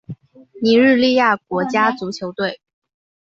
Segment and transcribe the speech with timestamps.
[0.63, 2.59] 尼日利亚国家足球队